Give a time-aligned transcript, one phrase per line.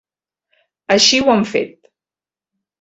[0.95, 1.93] Així ho hem fet.